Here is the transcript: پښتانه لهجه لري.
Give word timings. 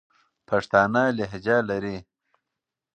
پښتانه 0.49 1.03
لهجه 1.17 1.55
لري. 1.69 1.97